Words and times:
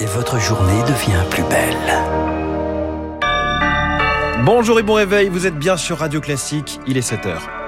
et 0.00 0.06
votre 0.06 0.38
journée 0.38 0.82
devient 0.82 1.22
plus 1.30 1.42
belle. 1.44 1.76
Bonjour 4.44 4.80
et 4.80 4.82
bon 4.82 4.94
réveil, 4.94 5.28
vous 5.28 5.46
êtes 5.46 5.58
bien 5.58 5.76
sur 5.76 5.98
Radio 5.98 6.20
Classique, 6.20 6.80
il 6.86 6.96
est 6.96 7.08
7h. 7.08 7.59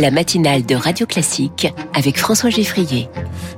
La 0.00 0.10
matinale 0.10 0.64
de 0.64 0.74
Radio 0.74 1.04
Classique 1.04 1.70
avec 1.92 2.18
François 2.18 2.48
Geffrier. 2.48 3.10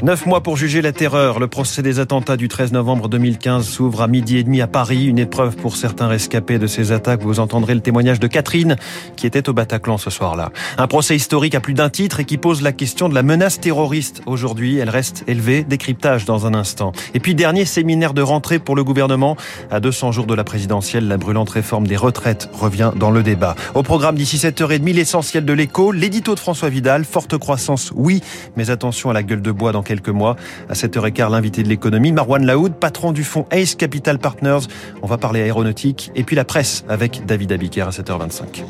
Neuf 0.03 0.27
mois 0.27 0.41
pour 0.41 0.57
juger 0.57 0.83
la 0.83 0.91
terreur. 0.91 1.39
Le 1.39 1.47
procès 1.47 1.83
des 1.83 2.01
attentats 2.01 2.37
du 2.37 2.49
13 2.49 2.73
novembre 2.73 3.09
2015 3.09 3.65
s'ouvre 3.65 4.03
à 4.03 4.09
midi 4.09 4.39
et 4.39 4.43
demi 4.43 4.61
à 4.61 4.67
Paris. 4.67 5.07
Une 5.07 5.21
épreuve 5.21 5.55
pour 5.55 5.77
certains 5.77 6.09
rescapés 6.09 6.59
de 6.59 6.67
ces 6.67 6.91
attaques. 6.91 7.23
Vous 7.23 7.39
entendrez 7.39 7.77
le 7.77 7.81
témoignage 7.81 8.19
de 8.19 8.27
Catherine, 8.27 8.75
qui 9.15 9.29
était 9.29 9.49
au 9.49 9.53
Bataclan 9.53 9.99
ce 9.99 10.11
soir-là. 10.11 10.51
Un 10.79 10.89
procès 10.89 11.15
historique 11.15 11.55
à 11.55 11.61
plus 11.61 11.75
d'un 11.75 11.91
titre 11.91 12.19
et 12.19 12.25
qui 12.25 12.39
pose 12.39 12.61
la 12.61 12.73
question 12.73 13.09
de 13.09 13.15
la 13.15 13.23
menace 13.23 13.61
terroriste 13.61 14.23
aujourd'hui. 14.27 14.79
Elle 14.79 14.91
reste 14.91 15.23
élevée. 15.29 15.63
Décryptage 15.63 16.25
dans 16.25 16.45
un 16.45 16.55
instant. 16.55 16.91
Et 17.15 17.21
puis, 17.21 17.37
dernier 17.37 17.67
séminaire 17.67 18.15
de 18.15 18.23
rentrée 18.23 18.59
pour 18.59 18.75
le 18.75 18.83
gouvernement. 18.83 19.37
À 19.71 19.79
200 19.79 20.11
jours 20.11 20.27
de 20.27 20.35
la 20.35 20.43
présidentielle, 20.43 21.07
la 21.07 21.19
brûlante 21.19 21.51
réforme 21.51 21.87
des 21.87 21.97
retraites 21.97 22.51
revient 22.53 22.91
dans 22.97 23.13
le 23.13 23.23
débat. 23.23 23.55
Au 23.77 23.85
programme 23.85 24.17
d'ici 24.17 24.39
7h30, 24.39 24.93
l'essentiel 24.93 25.45
de 25.45 25.53
l'écho, 25.53 25.93
l'édito 25.93 26.32
de 26.35 26.41
François 26.41 26.69
Vidal. 26.69 27.05
Forte 27.05 27.37
croissance, 27.39 27.93
oui, 27.95 28.23
mais 28.57 28.71
attention 28.71 29.11
à 29.11 29.13
la 29.13 29.23
gueule 29.23 29.43
de 29.43 29.53
bois 29.53 29.73
dans 29.73 29.83
quelques 29.83 30.09
mois. 30.09 30.37
À 30.69 30.75
7h15, 30.75 31.31
l'invité 31.31 31.63
de 31.63 31.69
l'économie, 31.69 32.13
Marwan 32.13 32.45
Laoud, 32.45 32.75
patron 32.75 33.13
du 33.13 33.25
fonds 33.25 33.47
Ace 33.51 33.75
Capital 33.75 34.19
Partners. 34.19 34.67
On 35.03 35.07
va 35.07 35.19
parler 35.19 35.43
aéronautique 35.43 36.11
et 36.15 36.25
puis 36.25 36.37
la 36.37 36.45
presse 36.45 36.85
avec 36.89 37.25
David 37.27 37.53
Abiker 37.53 37.83
à 37.83 37.91
7h25. 37.91 38.65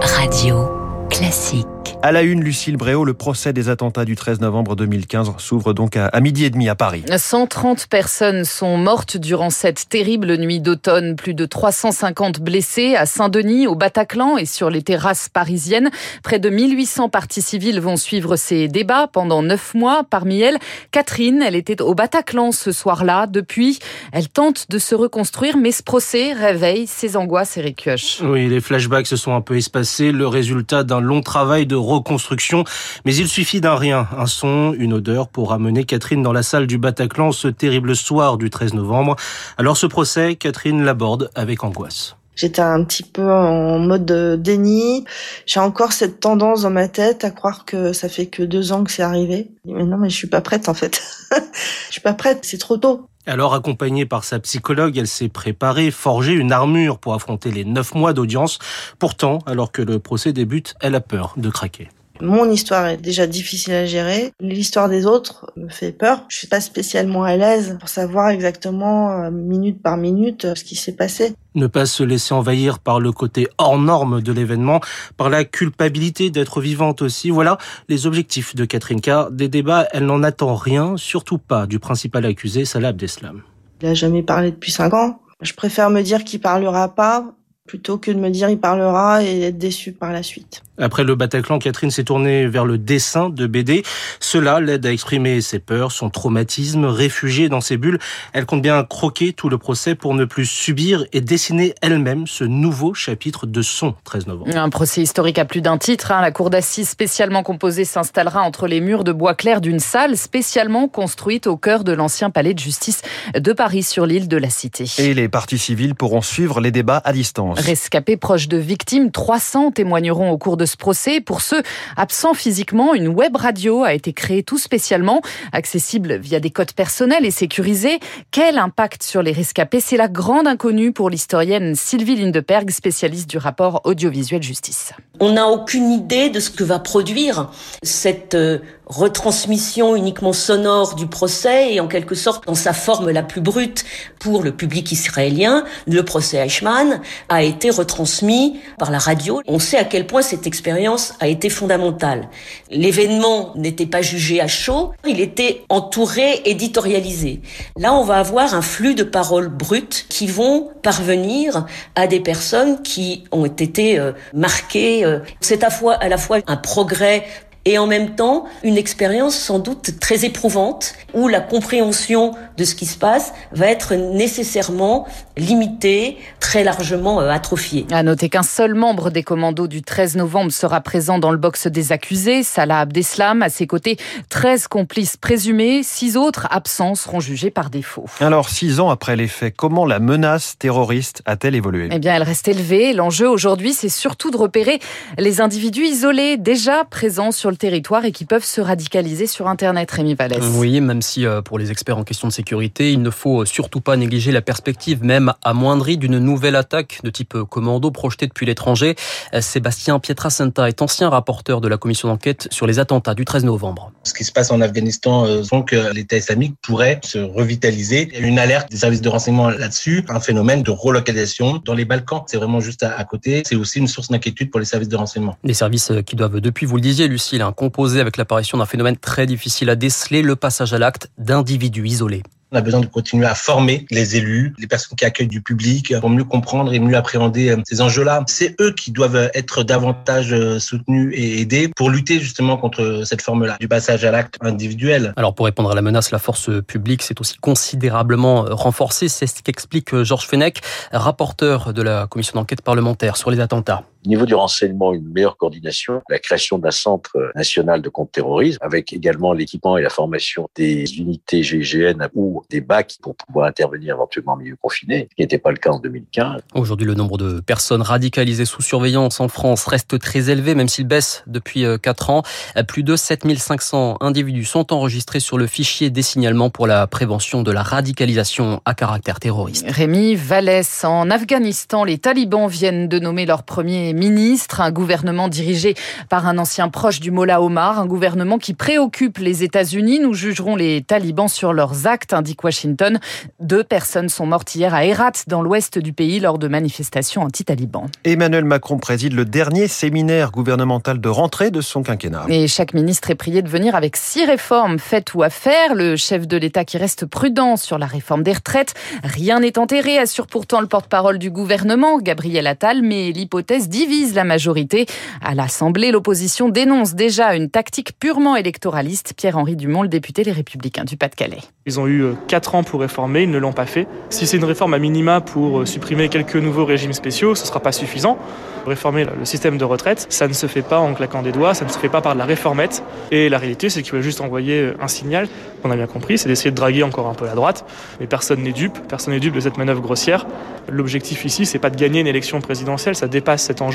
Radio 0.00 0.68
classique. 1.10 1.77
À 2.00 2.12
la 2.12 2.22
une, 2.22 2.44
Lucille 2.44 2.76
Bréau, 2.76 3.04
le 3.04 3.12
procès 3.12 3.52
des 3.52 3.68
attentats 3.68 4.04
du 4.04 4.14
13 4.14 4.40
novembre 4.40 4.76
2015 4.76 5.32
s'ouvre 5.38 5.72
donc 5.72 5.96
à, 5.96 6.20
midi 6.20 6.44
et 6.44 6.50
demi 6.50 6.68
à 6.68 6.76
Paris. 6.76 7.02
130 7.14 7.88
personnes 7.88 8.44
sont 8.44 8.76
mortes 8.76 9.16
durant 9.16 9.50
cette 9.50 9.88
terrible 9.88 10.36
nuit 10.36 10.60
d'automne. 10.60 11.16
Plus 11.16 11.34
de 11.34 11.44
350 11.44 12.38
blessés 12.38 12.94
à 12.94 13.04
Saint-Denis, 13.04 13.66
au 13.66 13.74
Bataclan 13.74 14.36
et 14.36 14.44
sur 14.44 14.70
les 14.70 14.82
terrasses 14.82 15.28
parisiennes. 15.28 15.90
Près 16.22 16.38
de 16.38 16.48
1800 16.48 17.08
parties 17.08 17.42
civiles 17.42 17.80
vont 17.80 17.96
suivre 17.96 18.36
ces 18.36 18.68
débats 18.68 19.08
pendant 19.08 19.42
neuf 19.42 19.74
mois. 19.74 20.04
Parmi 20.08 20.40
elles, 20.40 20.58
Catherine, 20.92 21.42
elle 21.44 21.56
était 21.56 21.82
au 21.82 21.96
Bataclan 21.96 22.52
ce 22.52 22.70
soir-là. 22.70 23.26
Depuis, 23.26 23.80
elle 24.12 24.28
tente 24.28 24.70
de 24.70 24.78
se 24.78 24.94
reconstruire, 24.94 25.56
mais 25.56 25.72
ce 25.72 25.82
procès 25.82 26.32
réveille 26.32 26.86
ses 26.86 27.16
angoisses, 27.16 27.56
Eric 27.56 27.82
Kioch. 27.82 28.22
Oui, 28.22 28.48
les 28.48 28.60
flashbacks 28.60 29.08
se 29.08 29.16
sont 29.16 29.34
un 29.34 29.40
peu 29.40 29.56
espacés. 29.56 30.12
Le 30.12 30.28
résultat 30.28 30.84
d'un 30.84 31.00
long 31.00 31.22
travail 31.22 31.66
de 31.66 31.87
reconstruction. 31.88 32.64
Mais 33.04 33.14
il 33.16 33.28
suffit 33.28 33.60
d'un 33.60 33.76
rien, 33.76 34.08
un 34.16 34.26
son, 34.26 34.74
une 34.78 34.92
odeur 34.92 35.28
pour 35.28 35.52
amener 35.52 35.84
Catherine 35.84 36.22
dans 36.22 36.32
la 36.32 36.42
salle 36.42 36.66
du 36.66 36.78
Bataclan 36.78 37.32
ce 37.32 37.48
terrible 37.48 37.96
soir 37.96 38.36
du 38.36 38.50
13 38.50 38.74
novembre. 38.74 39.16
Alors 39.56 39.76
ce 39.76 39.86
procès, 39.86 40.36
Catherine 40.36 40.84
l'aborde 40.84 41.30
avec 41.34 41.64
angoisse. 41.64 42.17
J'étais 42.38 42.62
un 42.62 42.84
petit 42.84 43.02
peu 43.02 43.28
en 43.32 43.80
mode 43.80 44.40
déni. 44.40 45.04
J'ai 45.44 45.58
encore 45.58 45.92
cette 45.92 46.20
tendance 46.20 46.62
dans 46.62 46.70
ma 46.70 46.86
tête 46.86 47.24
à 47.24 47.32
croire 47.32 47.64
que 47.64 47.92
ça 47.92 48.08
fait 48.08 48.26
que 48.26 48.44
deux 48.44 48.70
ans 48.70 48.84
que 48.84 48.92
c'est 48.92 49.02
arrivé. 49.02 49.50
Mais 49.64 49.82
non, 49.82 49.98
mais 49.98 50.08
je 50.08 50.14
suis 50.14 50.28
pas 50.28 50.40
prête 50.40 50.68
en 50.68 50.74
fait. 50.74 51.02
je 51.32 51.92
suis 51.92 52.00
pas 52.00 52.14
prête, 52.14 52.38
c'est 52.42 52.58
trop 52.58 52.76
tôt. 52.76 53.08
Alors, 53.26 53.54
accompagnée 53.54 54.06
par 54.06 54.22
sa 54.22 54.38
psychologue, 54.38 54.96
elle 54.96 55.08
s'est 55.08 55.28
préparée, 55.28 55.90
forgé 55.90 56.32
une 56.32 56.52
armure 56.52 56.98
pour 57.00 57.12
affronter 57.12 57.50
les 57.50 57.64
neuf 57.64 57.94
mois 57.94 58.12
d'audience. 58.12 58.60
Pourtant, 59.00 59.40
alors 59.44 59.72
que 59.72 59.82
le 59.82 59.98
procès 59.98 60.32
débute, 60.32 60.76
elle 60.80 60.94
a 60.94 61.00
peur 61.00 61.34
de 61.36 61.50
craquer. 61.50 61.88
Mon 62.20 62.50
histoire 62.50 62.86
est 62.86 62.96
déjà 62.96 63.26
difficile 63.26 63.74
à 63.74 63.86
gérer. 63.86 64.32
L'histoire 64.40 64.88
des 64.88 65.06
autres 65.06 65.52
me 65.56 65.68
fait 65.68 65.92
peur. 65.92 66.24
Je 66.28 66.36
suis 66.36 66.48
pas 66.48 66.60
spécialement 66.60 67.22
à 67.22 67.36
l'aise 67.36 67.76
pour 67.78 67.88
savoir 67.88 68.30
exactement 68.30 69.10
euh, 69.10 69.30
minute 69.30 69.80
par 69.82 69.96
minute 69.96 70.44
euh, 70.44 70.54
ce 70.56 70.64
qui 70.64 70.74
s'est 70.74 70.96
passé. 70.96 71.34
Ne 71.54 71.68
pas 71.68 71.86
se 71.86 72.02
laisser 72.02 72.34
envahir 72.34 72.80
par 72.80 72.98
le 72.98 73.12
côté 73.12 73.46
hors 73.58 73.78
norme 73.78 74.20
de 74.20 74.32
l'événement, 74.32 74.80
par 75.16 75.30
la 75.30 75.44
culpabilité 75.44 76.30
d'être 76.30 76.60
vivante 76.60 77.02
aussi. 77.02 77.30
Voilà 77.30 77.56
les 77.88 78.06
objectifs 78.06 78.56
de 78.56 78.64
Catherine 78.64 79.00
Carr. 79.00 79.30
Des 79.30 79.48
débats, 79.48 79.86
elle 79.92 80.06
n'en 80.06 80.22
attend 80.22 80.56
rien, 80.56 80.96
surtout 80.96 81.38
pas 81.38 81.66
du 81.66 81.78
principal 81.78 82.24
accusé, 82.26 82.64
Salah 82.64 82.88
Abdeslam. 82.88 83.42
Il 83.80 83.88
a 83.88 83.94
jamais 83.94 84.24
parlé 84.24 84.50
depuis 84.50 84.72
cinq 84.72 84.92
ans. 84.92 85.20
Je 85.40 85.52
préfère 85.52 85.88
me 85.90 86.02
dire 86.02 86.24
qu'il 86.24 86.40
parlera 86.40 86.94
pas 86.94 87.32
plutôt 87.68 87.98
que 87.98 88.10
de 88.10 88.18
me 88.18 88.30
dire 88.30 88.48
il 88.48 88.58
parlera 88.58 89.22
et 89.22 89.42
être 89.42 89.58
déçu 89.58 89.92
par 89.92 90.12
la 90.12 90.24
suite. 90.24 90.62
Après 90.80 91.02
le 91.02 91.16
Bataclan, 91.16 91.58
Catherine 91.58 91.90
s'est 91.90 92.04
tournée 92.04 92.46
vers 92.46 92.64
le 92.64 92.78
dessin 92.78 93.30
de 93.30 93.46
BD. 93.46 93.82
Cela 94.20 94.60
l'aide 94.60 94.86
à 94.86 94.92
exprimer 94.92 95.40
ses 95.40 95.58
peurs, 95.58 95.90
son 95.90 96.08
traumatisme, 96.08 96.84
réfugiée 96.84 97.48
dans 97.48 97.60
ses 97.60 97.76
bulles. 97.76 97.98
Elle 98.32 98.46
compte 98.46 98.62
bien 98.62 98.84
croquer 98.84 99.32
tout 99.32 99.48
le 99.48 99.58
procès 99.58 99.96
pour 99.96 100.14
ne 100.14 100.24
plus 100.24 100.46
subir 100.46 101.04
et 101.12 101.20
dessiner 101.20 101.74
elle-même 101.82 102.26
ce 102.26 102.44
nouveau 102.44 102.94
chapitre 102.94 103.46
de 103.46 103.60
son 103.60 103.94
13 104.04 104.28
novembre. 104.28 104.56
Un 104.56 104.70
procès 104.70 105.02
historique 105.02 105.38
à 105.38 105.44
plus 105.44 105.60
d'un 105.62 105.78
titre. 105.78 106.12
Hein. 106.12 106.20
La 106.20 106.30
cour 106.30 106.48
d'assises 106.48 106.88
spécialement 106.88 107.42
composée 107.42 107.84
s'installera 107.84 108.42
entre 108.42 108.68
les 108.68 108.80
murs 108.80 109.02
de 109.02 109.12
bois 109.12 109.34
clair 109.34 109.60
d'une 109.60 109.80
salle 109.80 110.16
spécialement 110.16 110.86
construite 110.86 111.48
au 111.48 111.56
cœur 111.56 111.82
de 111.82 111.92
l'ancien 111.92 112.30
palais 112.30 112.54
de 112.54 112.58
justice 112.60 113.02
de 113.34 113.52
Paris 113.52 113.82
sur 113.82 114.06
l'île 114.06 114.28
de 114.28 114.36
la 114.36 114.48
Cité. 114.48 114.84
Et 114.98 115.12
les 115.12 115.28
parties 115.28 115.58
civiles 115.58 115.96
pourront 115.96 116.22
suivre 116.22 116.60
les 116.60 116.70
débats 116.70 117.02
à 117.04 117.12
distance. 117.12 117.57
Rescapés 117.58 118.16
proches 118.16 118.46
de 118.46 118.56
victimes, 118.56 119.10
300 119.10 119.72
témoigneront 119.72 120.30
au 120.30 120.38
cours 120.38 120.56
de 120.56 120.64
ce 120.64 120.76
procès. 120.76 121.20
Pour 121.20 121.40
ceux 121.40 121.62
absents 121.96 122.32
physiquement, 122.32 122.94
une 122.94 123.08
web 123.08 123.34
radio 123.34 123.82
a 123.82 123.94
été 123.94 124.12
créée 124.12 124.44
tout 124.44 124.58
spécialement, 124.58 125.22
accessible 125.52 126.18
via 126.18 126.38
des 126.38 126.50
codes 126.50 126.72
personnels 126.72 127.26
et 127.26 127.32
sécurisée. 127.32 127.98
Quel 128.30 128.58
impact 128.58 129.02
sur 129.02 129.22
les 129.22 129.32
rescapés? 129.32 129.80
C'est 129.80 129.96
la 129.96 130.06
grande 130.06 130.46
inconnue 130.46 130.92
pour 130.92 131.10
l'historienne 131.10 131.74
Sylvie 131.74 132.14
Lindeberg, 132.14 132.70
spécialiste 132.70 133.28
du 133.28 133.38
rapport 133.38 133.80
audiovisuel 133.82 134.42
justice. 134.42 134.92
On 135.18 135.32
n'a 135.32 135.48
aucune 135.48 135.90
idée 135.90 136.30
de 136.30 136.38
ce 136.38 136.50
que 136.50 136.62
va 136.62 136.78
produire 136.78 137.50
cette 137.82 138.36
euh, 138.36 138.58
retransmission 138.88 139.94
uniquement 139.94 140.32
sonore 140.32 140.94
du 140.94 141.06
procès 141.06 141.74
et 141.74 141.80
en 141.80 141.88
quelque 141.88 142.14
sorte 142.14 142.46
dans 142.46 142.54
sa 142.54 142.72
forme 142.72 143.10
la 143.10 143.22
plus 143.22 143.40
brute 143.40 143.84
pour 144.18 144.42
le 144.42 144.52
public 144.52 144.90
israélien, 144.92 145.64
le 145.86 146.04
procès 146.04 146.38
Eichmann 146.38 147.00
a 147.28 147.42
été 147.42 147.70
retransmis 147.70 148.58
par 148.78 148.90
la 148.90 148.98
radio. 148.98 149.40
On 149.46 149.58
sait 149.58 149.78
à 149.78 149.84
quel 149.84 150.06
point 150.06 150.22
cette 150.22 150.46
expérience 150.46 151.14
a 151.20 151.28
été 151.28 151.48
fondamentale. 151.48 152.28
L'événement 152.70 153.52
n'était 153.56 153.86
pas 153.86 154.02
jugé 154.02 154.40
à 154.40 154.48
chaud, 154.48 154.92
il 155.06 155.20
était 155.20 155.62
entouré, 155.68 156.42
éditorialisé. 156.44 157.40
Là, 157.76 157.94
on 157.94 158.04
va 158.04 158.16
avoir 158.16 158.54
un 158.54 158.62
flux 158.62 158.94
de 158.94 159.04
paroles 159.04 159.48
brutes 159.48 160.06
qui 160.08 160.26
vont 160.26 160.70
parvenir 160.82 161.66
à 161.94 162.06
des 162.06 162.20
personnes 162.20 162.82
qui 162.82 163.24
ont 163.32 163.44
été 163.46 163.98
euh, 163.98 164.12
marquées. 164.32 165.04
Euh. 165.04 165.20
C'est 165.40 165.64
à, 165.64 166.08
la 166.08 166.18
fois 166.18 166.38
un 166.46 166.56
progrès 166.56 167.24
et 167.68 167.78
en 167.78 167.86
même 167.86 168.14
temps 168.14 168.44
une 168.62 168.78
expérience 168.78 169.36
sans 169.36 169.58
doute 169.58 170.00
très 170.00 170.24
éprouvante 170.24 170.94
où 171.12 171.28
la 171.28 171.40
compréhension 171.40 172.32
de 172.56 172.64
ce 172.64 172.74
qui 172.74 172.86
se 172.86 172.96
passe 172.96 173.34
va 173.52 173.66
être 173.66 173.94
nécessairement 173.94 175.06
limitée, 175.36 176.16
très 176.40 176.64
largement 176.64 177.20
euh, 177.20 177.30
atrophiée. 177.30 177.86
À 177.90 178.02
noter 178.02 178.28
qu'un 178.28 178.42
seul 178.42 178.74
membre 178.74 179.10
des 179.10 179.22
commandos 179.22 179.66
du 179.66 179.82
13 179.82 180.16
novembre 180.16 180.50
sera 180.50 180.80
présent 180.80 181.18
dans 181.18 181.30
le 181.30 181.36
box 181.36 181.66
des 181.66 181.92
accusés, 181.92 182.42
Salah 182.42 182.80
Abdeslam. 182.80 183.42
À 183.42 183.50
ses 183.50 183.66
côtés, 183.66 183.98
13 184.30 184.66
complices 184.68 185.16
présumés, 185.16 185.82
six 185.82 186.16
autres 186.16 186.46
absents 186.50 186.94
seront 186.94 187.20
jugés 187.20 187.50
par 187.50 187.70
défaut. 187.70 188.06
Alors, 188.20 188.48
six 188.48 188.80
ans 188.80 188.90
après 188.90 189.14
les 189.14 189.28
faits, 189.28 189.54
comment 189.56 189.84
la 189.84 189.98
menace 189.98 190.56
terroriste 190.58 191.22
a-t-elle 191.26 191.54
évolué? 191.54 191.88
Eh 191.92 191.98
bien, 191.98 192.14
elle 192.14 192.22
reste 192.22 192.48
élevée. 192.48 192.92
L'enjeu 192.94 193.28
aujourd'hui, 193.28 193.74
c'est 193.74 193.88
surtout 193.88 194.30
de 194.30 194.36
repérer 194.36 194.80
les 195.18 195.40
individus 195.40 195.84
isolés 195.84 196.36
déjà 196.38 196.84
présents 196.84 197.30
sur 197.30 197.50
le 197.50 197.57
territoire 197.58 198.04
et 198.04 198.12
qui 198.12 198.24
peuvent 198.24 198.44
se 198.44 198.60
radicaliser 198.60 199.26
sur 199.26 199.48
Internet, 199.48 199.90
Rémi 199.90 200.14
Vallès. 200.14 200.42
Oui, 200.54 200.80
même 200.80 201.02
si 201.02 201.26
euh, 201.26 201.42
pour 201.42 201.58
les 201.58 201.70
experts 201.70 201.98
en 201.98 202.04
question 202.04 202.28
de 202.28 202.32
sécurité, 202.32 202.92
il 202.92 203.02
ne 203.02 203.10
faut 203.10 203.44
surtout 203.44 203.80
pas 203.80 203.96
négliger 203.96 204.32
la 204.32 204.42
perspective, 204.42 205.04
même 205.04 205.32
amoindrie, 205.42 205.98
d'une 205.98 206.18
nouvelle 206.18 206.56
attaque 206.56 207.00
de 207.02 207.10
type 207.10 207.36
commando 207.50 207.90
projetée 207.90 208.26
depuis 208.26 208.46
l'étranger. 208.46 208.94
Euh, 209.34 209.40
Sébastien 209.40 209.98
Pietrasanta 209.98 210.68
est 210.68 210.80
ancien 210.82 211.10
rapporteur 211.10 211.60
de 211.60 211.68
la 211.68 211.76
commission 211.76 212.08
d'enquête 212.08 212.48
sur 212.50 212.66
les 212.66 212.78
attentats 212.78 213.14
du 213.14 213.24
13 213.24 213.44
novembre. 213.44 213.92
Ce 214.04 214.14
qui 214.14 214.24
se 214.24 214.32
passe 214.32 214.50
en 214.50 214.60
Afghanistan 214.60 215.26
donc 215.50 215.72
euh, 215.72 215.92
l'État 215.92 216.16
islamique 216.16 216.54
pourrait 216.62 217.00
se 217.02 217.18
revitaliser. 217.18 218.08
Il 218.12 218.20
y 218.20 218.24
a 218.24 218.26
une 218.26 218.38
alerte 218.38 218.70
des 218.70 218.78
services 218.78 219.00
de 219.00 219.08
renseignement 219.08 219.50
là-dessus, 219.50 220.04
un 220.08 220.20
phénomène 220.20 220.62
de 220.62 220.70
relocalisation 220.70 221.60
dans 221.64 221.74
les 221.74 221.84
Balkans. 221.84 222.22
C'est 222.26 222.36
vraiment 222.36 222.60
juste 222.60 222.82
à, 222.82 223.04
côté. 223.04 223.42
C'est 223.44 223.56
aussi 223.56 223.78
une 223.78 223.88
source 223.88 224.08
d'inquiétude 224.08 224.50
pour 224.50 224.60
les 224.60 224.66
services 224.66 224.88
de 224.88 224.96
renseignement. 224.96 225.36
Les 225.44 225.54
services 225.54 225.92
qui 226.06 226.16
doivent, 226.16 226.40
depuis, 226.40 226.66
vous 226.66 226.76
le 226.76 226.82
disiez, 226.82 227.08
Lucille, 227.38 227.54
composé 227.54 228.00
avec 228.00 228.16
l'apparition 228.16 228.58
d'un 228.58 228.66
phénomène 228.66 228.96
très 228.96 229.26
difficile 229.26 229.70
à 229.70 229.76
déceler, 229.76 230.22
le 230.22 230.36
passage 230.36 230.72
à 230.72 230.78
l'acte 230.78 231.10
d'individus 231.18 231.86
isolés. 231.86 232.22
On 232.50 232.56
a 232.56 232.62
besoin 232.62 232.80
de 232.80 232.86
continuer 232.86 233.26
à 233.26 233.34
former 233.34 233.84
les 233.90 234.16
élus, 234.16 234.54
les 234.58 234.66
personnes 234.66 234.96
qui 234.96 235.04
accueillent 235.04 235.28
du 235.28 235.42
public 235.42 235.92
pour 236.00 236.08
mieux 236.08 236.24
comprendre 236.24 236.72
et 236.72 236.78
mieux 236.78 236.96
appréhender 236.96 237.50
euh, 237.50 237.56
ces 237.64 237.82
enjeux-là. 237.82 238.24
C'est 238.26 238.58
eux 238.58 238.72
qui 238.72 238.90
doivent 238.90 239.30
être 239.34 239.64
davantage 239.64 240.32
euh, 240.32 240.58
soutenus 240.58 241.12
et 241.14 241.42
aidés 241.42 241.68
pour 241.76 241.90
lutter 241.90 242.20
justement 242.20 242.56
contre 242.56 243.02
cette 243.04 243.20
forme-là 243.20 243.58
du 243.60 243.68
passage 243.68 244.02
à 244.06 244.10
l'acte 244.10 244.36
individuel. 244.40 245.12
Alors 245.16 245.34
pour 245.34 245.44
répondre 245.44 245.70
à 245.70 245.74
la 245.74 245.82
menace, 245.82 246.10
la 246.10 246.18
force 246.18 246.48
publique 246.66 247.02
s'est 247.02 247.20
aussi 247.20 247.36
considérablement 247.36 248.46
renforcée. 248.48 249.08
C'est 249.08 249.26
ce 249.26 249.42
qu'explique 249.42 250.02
Georges 250.02 250.26
Fenech, 250.26 250.62
rapporteur 250.90 251.74
de 251.74 251.82
la 251.82 252.06
commission 252.06 252.40
d'enquête 252.40 252.62
parlementaire 252.62 253.18
sur 253.18 253.30
les 253.30 253.40
attentats. 253.40 253.84
Au 254.08 254.10
niveau 254.10 254.24
du 254.24 254.34
renseignement, 254.34 254.94
une 254.94 255.06
meilleure 255.06 255.36
coordination, 255.36 256.00
la 256.08 256.18
création 256.18 256.58
d'un 256.58 256.70
centre 256.70 257.30
national 257.34 257.82
de 257.82 257.90
contre-terrorisme, 257.90 258.56
avec 258.62 258.94
également 258.94 259.34
l'équipement 259.34 259.76
et 259.76 259.82
la 259.82 259.90
formation 259.90 260.48
des 260.56 260.96
unités 260.96 261.42
GIGN 261.42 262.08
ou 262.14 262.42
des 262.48 262.62
BAC 262.62 262.96
pour 263.02 263.16
pouvoir 263.16 263.46
intervenir 263.46 263.96
éventuellement 263.96 264.32
en 264.32 264.36
milieu 264.38 264.56
confiné, 264.56 265.08
ce 265.10 265.14
qui 265.14 265.20
n'était 265.20 265.36
pas 265.36 265.50
le 265.50 265.58
cas 265.58 265.72
en 265.72 265.78
2015. 265.78 266.40
Aujourd'hui, 266.54 266.86
le 266.86 266.94
nombre 266.94 267.18
de 267.18 267.40
personnes 267.40 267.82
radicalisées 267.82 268.46
sous 268.46 268.62
surveillance 268.62 269.20
en 269.20 269.28
France 269.28 269.66
reste 269.66 269.98
très 269.98 270.30
élevé, 270.30 270.54
même 270.54 270.68
s'il 270.68 270.86
baisse 270.86 271.22
depuis 271.26 271.66
4 271.82 272.08
ans. 272.08 272.22
Plus 272.66 272.84
de 272.84 272.96
7500 272.96 273.98
individus 274.00 274.46
sont 274.46 274.72
enregistrés 274.72 275.20
sur 275.20 275.36
le 275.36 275.46
fichier 275.46 275.90
des 275.90 276.00
signalements 276.00 276.48
pour 276.48 276.66
la 276.66 276.86
prévention 276.86 277.42
de 277.42 277.52
la 277.52 277.62
radicalisation 277.62 278.62
à 278.64 278.72
caractère 278.72 279.20
terroriste. 279.20 279.66
Rémi 279.68 280.14
Vallès, 280.14 280.82
en 280.84 281.10
Afghanistan, 281.10 281.84
les 281.84 281.98
talibans 281.98 282.48
viennent 282.48 282.88
de 282.88 282.98
nommer 282.98 283.26
leur 283.26 283.42
premier 283.42 283.97
ministre, 283.98 284.60
un 284.60 284.70
gouvernement 284.70 285.28
dirigé 285.28 285.74
par 286.08 286.26
un 286.26 286.38
ancien 286.38 286.68
proche 286.68 287.00
du 287.00 287.10
Mollah 287.10 287.42
Omar, 287.42 287.78
un 287.78 287.86
gouvernement 287.86 288.38
qui 288.38 288.54
préoccupe 288.54 289.18
les 289.18 289.42
États-Unis. 289.44 290.00
Nous 290.00 290.14
jugerons 290.14 290.56
les 290.56 290.82
talibans 290.82 291.28
sur 291.28 291.52
leurs 291.52 291.86
actes, 291.86 292.12
indique 292.12 292.42
Washington. 292.42 292.98
Deux 293.40 293.64
personnes 293.64 294.08
sont 294.08 294.26
mortes 294.26 294.54
hier 294.54 294.72
à 294.74 294.84
Herat, 294.84 295.12
dans 295.26 295.42
l'ouest 295.42 295.78
du 295.78 295.92
pays, 295.92 296.20
lors 296.20 296.38
de 296.38 296.48
manifestations 296.48 297.22
anti-talibans. 297.22 297.88
Emmanuel 298.04 298.44
Macron 298.44 298.78
préside 298.78 299.12
le 299.12 299.24
dernier 299.24 299.68
séminaire 299.68 300.30
gouvernemental 300.30 301.00
de 301.00 301.08
rentrée 301.08 301.50
de 301.50 301.60
son 301.60 301.82
quinquennat. 301.82 302.24
Et 302.28 302.46
chaque 302.46 302.74
ministre 302.74 303.10
est 303.10 303.14
prié 303.14 303.42
de 303.42 303.48
venir 303.48 303.74
avec 303.74 303.96
six 303.96 304.24
réformes 304.24 304.78
faites 304.78 305.14
ou 305.14 305.22
à 305.22 305.30
faire. 305.30 305.74
Le 305.74 305.96
chef 305.96 306.26
de 306.26 306.36
l'État 306.36 306.64
qui 306.64 306.78
reste 306.78 307.06
prudent 307.06 307.56
sur 307.56 307.78
la 307.78 307.86
réforme 307.86 308.22
des 308.22 308.32
retraites. 308.32 308.74
Rien 309.02 309.40
n'est 309.40 309.58
enterré, 309.58 309.98
assure 309.98 310.26
pourtant 310.26 310.60
le 310.60 310.66
porte-parole 310.66 311.18
du 311.18 311.30
gouvernement, 311.30 311.98
Gabriel 311.98 312.46
Attal, 312.46 312.82
mais 312.82 313.12
l'hypothèse 313.12 313.68
divise 313.78 314.12
la 314.14 314.24
majorité. 314.24 314.86
À 315.22 315.36
l'Assemblée, 315.36 315.92
l'opposition 315.92 316.48
dénonce 316.48 316.94
déjà 316.94 317.36
une 317.36 317.48
tactique 317.48 317.92
purement 318.00 318.34
électoraliste. 318.34 319.14
Pierre-Henri 319.16 319.54
Dumont, 319.54 319.82
le 319.82 319.88
député 319.88 320.24
Les 320.24 320.32
Républicains 320.32 320.82
du 320.82 320.96
Pas-de-Calais. 320.96 321.38
Ils 321.64 321.78
ont 321.78 321.86
eu 321.86 322.14
4 322.26 322.56
ans 322.56 322.64
pour 322.64 322.80
réformer, 322.80 323.22
ils 323.22 323.30
ne 323.30 323.38
l'ont 323.38 323.52
pas 323.52 323.66
fait. 323.66 323.86
Si 324.10 324.26
c'est 324.26 324.36
une 324.36 324.44
réforme 324.44 324.74
à 324.74 324.80
minima 324.80 325.20
pour 325.20 325.68
supprimer 325.68 326.08
quelques 326.08 326.34
nouveaux 326.34 326.64
régimes 326.64 326.92
spéciaux, 326.92 327.36
ce 327.36 327.42
ne 327.42 327.46
sera 327.46 327.60
pas 327.60 327.70
suffisant. 327.70 328.18
Réformer 328.66 329.04
le 329.04 329.24
système 329.24 329.56
de 329.56 329.64
retraite, 329.64 330.06
ça 330.10 330.28
ne 330.28 330.32
se 330.32 330.46
fait 330.46 330.62
pas 330.62 330.78
en 330.78 330.92
claquant 330.92 331.22
des 331.22 331.32
doigts, 331.32 331.54
ça 331.54 331.64
ne 331.64 331.70
se 331.70 331.78
fait 331.78 331.88
pas 331.88 332.02
par 332.02 332.14
de 332.14 332.18
la 332.18 332.26
réformette. 332.26 332.82
Et 333.10 333.28
la 333.28 333.38
réalité, 333.38 333.70
c'est 333.70 333.82
qu'il 333.82 333.92
faut 333.92 334.02
juste 334.02 334.20
envoyer 334.20 334.72
un 334.80 334.88
signal, 334.88 335.28
on 335.64 335.70
a 335.70 335.76
bien 335.76 335.86
compris, 335.86 336.18
c'est 336.18 336.28
d'essayer 336.28 336.50
de 336.50 336.56
draguer 336.56 336.82
encore 336.82 337.06
un 337.06 337.14
peu 337.14 337.24
la 337.24 337.34
droite. 337.34 337.64
Mais 338.00 338.06
personne 338.06 338.42
n'est 338.42 338.52
dupe, 338.52 338.78
personne 338.88 339.14
n'est 339.14 339.20
dupe 339.20 339.34
de 339.34 339.40
cette 339.40 339.56
manœuvre 339.56 339.80
grossière. 339.80 340.26
L'objectif 340.68 341.24
ici, 341.24 341.46
c'est 341.46 341.58
pas 341.58 341.70
de 341.70 341.76
gagner 341.76 342.00
une 342.00 342.06
élection 342.06 342.40
présidentielle, 342.40 342.94
ça 342.94 343.08
dépasse 343.08 343.44
cet 343.44 343.62
enjeu. 343.62 343.67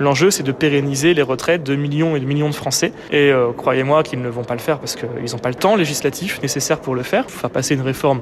L'enjeu, 0.00 0.30
c'est 0.30 0.42
de 0.42 0.52
pérenniser 0.52 1.14
les 1.14 1.22
retraites 1.22 1.62
de 1.62 1.76
millions 1.76 2.16
et 2.16 2.20
de 2.20 2.24
millions 2.24 2.48
de 2.48 2.54
Français. 2.54 2.92
Et 3.10 3.30
euh, 3.30 3.52
croyez-moi 3.56 4.02
qu'ils 4.02 4.20
ne 4.20 4.28
vont 4.28 4.44
pas 4.44 4.54
le 4.54 4.60
faire 4.60 4.78
parce 4.78 4.96
qu'ils 4.96 5.32
n'ont 5.32 5.38
pas 5.38 5.48
le 5.50 5.54
temps 5.54 5.76
législatif 5.76 6.40
nécessaire 6.42 6.80
pour 6.80 6.94
le 6.94 7.02
faire. 7.02 7.24
Il 7.28 7.32
faut 7.32 7.40
faire 7.40 7.50
passer 7.50 7.74
une 7.74 7.82
réforme 7.82 8.20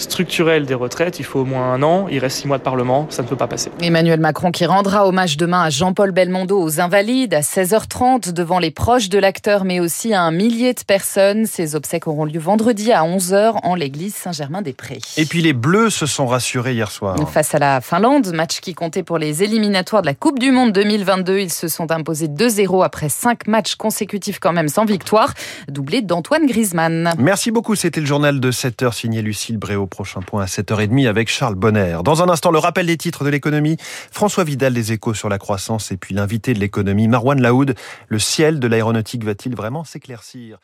structurelle 0.00 0.66
des 0.66 0.74
retraites, 0.74 1.18
il 1.18 1.24
faut 1.24 1.40
au 1.40 1.44
moins 1.44 1.72
un 1.72 1.82
an, 1.82 2.06
il 2.10 2.18
reste 2.18 2.38
six 2.38 2.48
mois 2.48 2.58
de 2.58 2.62
Parlement, 2.62 3.06
ça 3.10 3.22
ne 3.22 3.28
peut 3.28 3.36
pas 3.36 3.46
passer. 3.46 3.70
Emmanuel 3.80 4.20
Macron 4.20 4.50
qui 4.50 4.66
rendra 4.66 5.06
hommage 5.06 5.36
demain 5.36 5.62
à 5.62 5.70
Jean-Paul 5.70 6.10
Belmondo 6.10 6.60
aux 6.60 6.80
Invalides 6.80 7.34
à 7.34 7.40
16h30 7.40 8.32
devant 8.32 8.58
les 8.58 8.70
proches 8.70 9.08
de 9.08 9.18
l'acteur, 9.18 9.64
mais 9.64 9.80
aussi 9.80 10.14
à 10.14 10.22
un 10.22 10.30
millier 10.30 10.72
de 10.74 10.80
personnes. 10.86 11.46
Ces 11.46 11.76
obsèques 11.76 12.06
auront 12.06 12.24
lieu 12.24 12.40
vendredi 12.40 12.92
à 12.92 13.02
11h 13.02 13.58
en 13.62 13.74
l'église 13.74 14.14
Saint-Germain-des-Prés. 14.14 15.00
Et 15.16 15.26
puis 15.26 15.42
les 15.42 15.52
Bleus 15.52 15.90
se 15.90 16.06
sont 16.06 16.26
rassurés 16.26 16.74
hier 16.74 16.90
soir. 16.90 17.16
Face 17.28 17.54
à 17.54 17.58
la 17.58 17.80
Finlande, 17.80 18.32
match 18.32 18.60
qui 18.60 18.74
comptait 18.74 19.02
pour 19.02 19.18
les 19.18 19.42
éliminatoires 19.42 20.02
de 20.02 20.06
la 20.06 20.14
Coupe 20.14 20.38
du 20.38 20.50
Monde 20.50 20.72
2022, 20.72 21.38
ils 21.38 21.52
se 21.52 21.68
sont 21.68 21.90
imposés 21.90 22.28
2-0 22.28 22.84
après 22.84 23.08
5 23.08 23.46
matchs 23.46 23.74
consécutifs 23.74 24.38
quand 24.38 24.52
même 24.52 24.68
sans 24.68 24.84
victoire, 24.84 25.34
doublé 25.68 26.02
d'Antoine 26.02 26.46
Griezmann. 26.46 27.12
Merci 27.18 27.50
beaucoup, 27.50 27.74
c'était 27.74 28.00
le 28.00 28.06
journal 28.06 28.40
de 28.40 28.50
7h 28.50 28.92
signé 28.94 29.22
Lucille 29.22 29.58
Bréau. 29.58 29.89
Prochain 29.90 30.20
point 30.22 30.42
à 30.42 30.46
7h30 30.46 31.08
avec 31.08 31.28
Charles 31.28 31.56
Bonner. 31.56 31.98
Dans 32.04 32.22
un 32.22 32.28
instant, 32.28 32.50
le 32.50 32.58
rappel 32.58 32.86
des 32.86 32.96
titres 32.96 33.24
de 33.24 33.28
l'économie. 33.28 33.76
François 34.10 34.44
Vidal 34.44 34.72
des 34.72 34.92
échos 34.92 35.14
sur 35.14 35.28
la 35.28 35.38
croissance 35.38 35.92
et 35.92 35.96
puis 35.96 36.14
l'invité 36.14 36.54
de 36.54 36.60
l'économie, 36.60 37.08
Marwan 37.08 37.40
Laoud. 37.40 37.74
Le 38.08 38.18
ciel 38.18 38.60
de 38.60 38.66
l'aéronautique 38.66 39.24
va-t-il 39.24 39.54
vraiment 39.54 39.84
s'éclaircir? 39.84 40.58